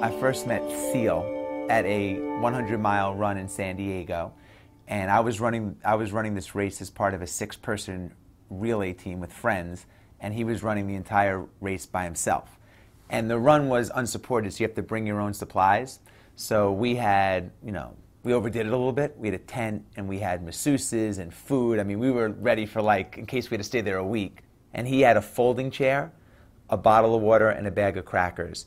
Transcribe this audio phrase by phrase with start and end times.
[0.00, 4.32] I first met Seal at a 100 mile run in San Diego,
[4.86, 8.14] and I was running I was running this race as part of a six person
[8.48, 9.86] relay team with friends,
[10.20, 12.60] and he was running the entire race by himself.
[13.10, 15.98] And the run was unsupported, so you have to bring your own supplies.
[16.36, 19.16] So we had, you know, we overdid it a little bit.
[19.18, 21.80] We had a tent and we had masseuses and food.
[21.80, 24.06] I mean, we were ready for like in case we had to stay there a
[24.06, 24.44] week.
[24.72, 26.12] And he had a folding chair,
[26.70, 28.66] a bottle of water, and a bag of crackers.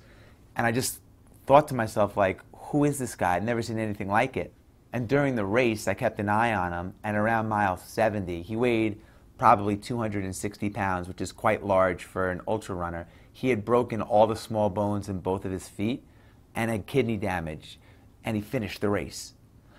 [0.57, 0.99] And I just
[1.45, 3.35] thought to myself, like, who is this guy?
[3.35, 4.53] I'd never seen anything like it.
[4.93, 6.93] And during the race, I kept an eye on him.
[7.03, 8.99] And around mile 70, he weighed
[9.37, 13.07] probably 260 pounds, which is quite large for an ultra runner.
[13.31, 16.03] He had broken all the small bones in both of his feet
[16.53, 17.79] and had kidney damage.
[18.23, 19.33] And he finished the race.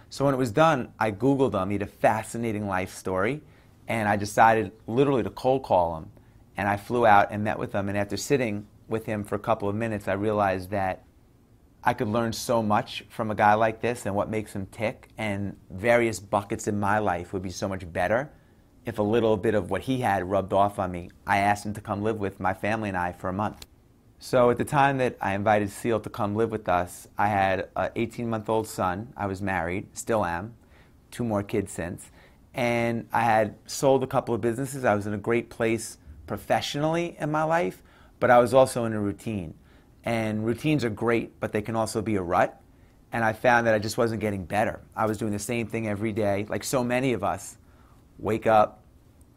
[0.09, 1.70] So when it was done, I Googled him.
[1.70, 3.42] He had a fascinating life story.
[3.87, 6.11] And I decided literally to cold call him.
[6.56, 7.89] And I flew out and met with him.
[7.89, 11.05] And after sitting with him for a couple of minutes, I realized that
[11.84, 15.08] I could learn so much from a guy like this and what makes him tick,
[15.19, 18.30] and various buckets in my life would be so much better
[18.86, 21.11] if a little bit of what he had rubbed off on me.
[21.27, 23.66] I asked him to come live with my family and I for a month.
[24.19, 27.69] So at the time that I invited Seal to come live with us, I had
[27.74, 29.12] an 18 month old son.
[29.17, 30.55] I was married, still am,
[31.11, 32.11] two more kids since.
[32.55, 34.84] And I had sold a couple of businesses.
[34.84, 37.83] I was in a great place professionally in my life,
[38.20, 39.55] but I was also in a routine.
[40.05, 42.61] And routines are great, but they can also be a rut.
[43.12, 44.81] And I found that I just wasn't getting better.
[44.97, 47.58] I was doing the same thing every day, like so many of us
[48.19, 48.83] wake up,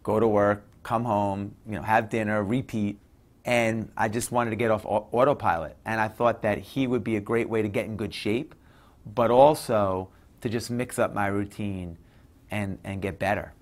[0.01, 2.97] go to work, come home, you know, have dinner, repeat.
[3.43, 5.75] And I just wanted to get off autopilot.
[5.85, 8.55] And I thought that he would be a great way to get in good shape,
[9.05, 10.09] but also
[10.41, 11.97] to just mix up my routine
[12.49, 13.53] and, and get better.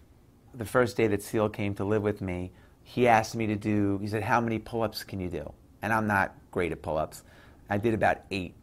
[0.54, 2.52] The first day that Seal came to live with me,
[2.84, 5.54] he asked me to do, he said, How many pull ups can you do?
[5.84, 7.23] And I'm not great at pull ups.
[7.70, 8.56] I did about eight,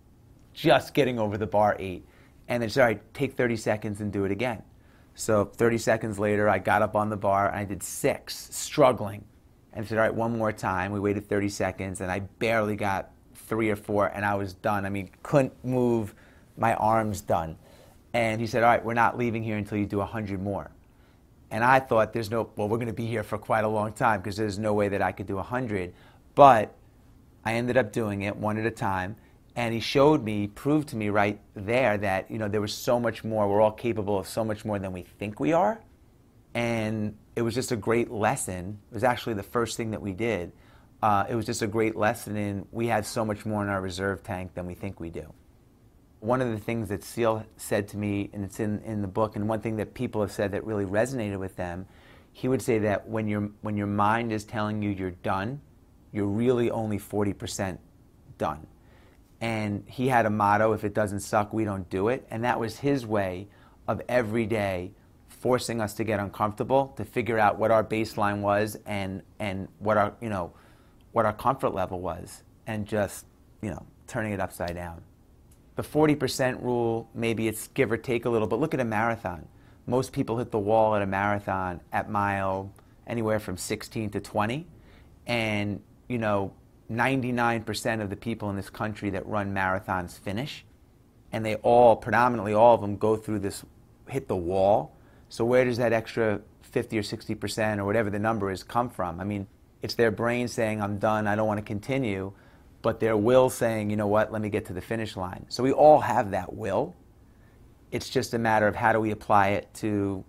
[0.55, 2.05] just getting over the bar eight.
[2.49, 4.63] And said, All right, take 30 seconds and do it again.
[5.15, 9.25] So 30 seconds later, I got up on the bar and I did six, struggling.
[9.73, 10.91] And said, All right, one more time.
[10.91, 14.87] We waited 30 seconds and I barely got three or four and I was done.
[14.87, 16.15] I mean, couldn't move
[16.57, 17.57] my arms done.
[18.15, 20.71] And he said, All right, we're not leaving here until you do 100 more.
[21.51, 23.93] And I thought, There's no, well, we're going to be here for quite a long
[23.93, 25.93] time because there's no way that I could do 100.
[26.35, 26.75] But
[27.45, 29.17] I ended up doing it one at a time.
[29.57, 33.01] And he showed me, proved to me right there that, you know, there was so
[33.01, 33.49] much more.
[33.49, 35.81] We're all capable of so much more than we think we are.
[36.55, 38.79] And it was just a great lesson.
[38.91, 40.53] It was actually the first thing that we did.
[41.03, 43.81] Uh, it was just a great lesson in we have so much more in our
[43.81, 45.33] reserve tank than we think we do.
[46.21, 49.37] One of the things that Seal said to me, and it's in, in the book,
[49.37, 51.87] and one thing that people have said that really resonated with them,
[52.33, 55.61] he would say that when, your when your mind is telling you you're done,
[56.13, 57.79] you're really only 40%
[58.39, 58.67] done.
[59.41, 62.27] And he had a motto if it doesn't suck, we don't do it.
[62.31, 63.49] And that was his way
[63.89, 64.93] of every day
[65.29, 69.97] forcing us to get uncomfortable, to figure out what our baseline was and, and what,
[69.97, 70.53] our, you know,
[71.13, 73.25] what our comfort level was, and just
[73.63, 75.03] you know, turning it upside down.
[75.77, 79.47] The 40% rule, maybe it's give or take a little, but look at a marathon.
[79.87, 82.73] Most people hit the wall at a marathon at mile
[83.07, 84.67] anywhere from 16 to 20.
[85.27, 86.53] And you know,
[86.91, 90.65] 99% of the people in this country that run marathons finish.
[91.31, 93.65] And they all, predominantly all of them, go through this,
[94.09, 94.97] hit the wall.
[95.29, 99.21] So where does that extra 50 or 60% or whatever the number is come from?
[99.21, 99.47] I mean,
[99.83, 102.33] it's their brain saying, I'm done, I don't want to continue,
[102.83, 105.47] but their will saying, you know what, let me get to the finish line.
[105.49, 106.97] So we all have that will.
[107.93, 110.25] It's just a matter of how do we apply it to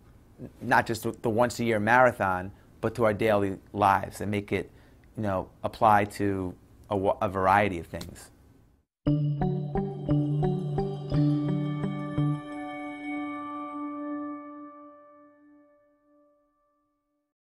[0.61, 4.69] not just the once a year marathon, but to our daily lives and make it
[5.21, 6.55] you know, apply to
[6.89, 8.31] a, a variety of things.